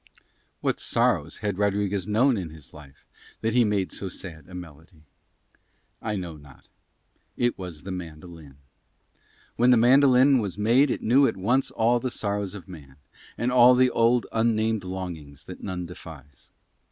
What 0.61 0.79
sorrows 0.79 1.37
had 1.45 1.59
Rodriguez 1.59 2.07
known 2.07 2.35
in 2.35 2.49
his 2.49 2.73
life 2.73 3.05
that 3.41 3.53
he 3.53 3.63
made 3.63 3.91
so 3.91 4.09
sad 4.09 4.49
a 4.49 4.55
melody? 4.55 5.03
I 6.01 6.15
know 6.15 6.37
not. 6.37 6.67
It 7.37 7.55
was 7.55 7.83
the 7.83 7.91
mandolin. 7.91 8.57
When 9.57 9.69
the 9.69 9.77
mandolin 9.77 10.39
was 10.39 10.57
made 10.57 10.89
it 10.89 11.03
knew 11.03 11.27
at 11.27 11.37
once 11.37 11.69
all 11.69 11.99
the 11.99 12.09
sorrows 12.09 12.55
of 12.55 12.67
man, 12.67 12.95
and 13.37 13.51
all 13.51 13.75
the 13.75 13.91
old 13.91 14.25
unnamed 14.31 14.83
longings 14.83 15.45
that 15.45 15.61
none 15.61 15.85
defines. 15.85 16.49